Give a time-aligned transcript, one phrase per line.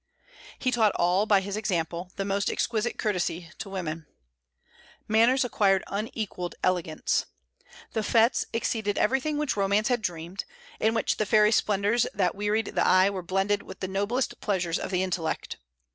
[0.57, 4.07] He taught all, by his example, the most exquisite courtesy to women.
[5.07, 7.27] Manners acquired unequalled elegance.
[7.93, 10.43] The fêtes exceeded everything which romance had dreamed,
[10.79, 14.79] in which the fairy splendors that wearied the eye were blended with the noblest pleasures
[14.79, 15.57] of the intellect.